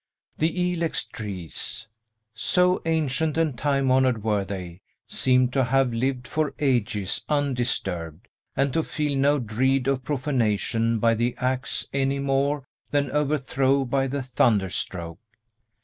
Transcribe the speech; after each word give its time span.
The 0.39 0.73
ilex 0.73 1.05
trees, 1.05 1.85
so 2.33 2.81
ancient 2.87 3.37
and 3.37 3.55
time 3.55 3.91
honored 3.91 4.23
were 4.23 4.43
they, 4.43 4.81
seemed 5.05 5.53
to 5.53 5.63
have 5.65 5.93
lived 5.93 6.27
for 6.27 6.55
ages 6.57 7.23
undisturbed, 7.29 8.27
and 8.57 8.73
to 8.73 8.81
feel 8.81 9.15
no 9.15 9.37
dread 9.37 9.85
of 9.85 10.03
profanation 10.03 10.97
by 10.97 11.13
the 11.13 11.35
axe 11.37 11.87
any 11.93 12.17
more 12.17 12.65
than 12.89 13.11
overthrow 13.11 13.85
by 13.85 14.07
the 14.07 14.23
thunder 14.23 14.71
stroke. 14.71 15.19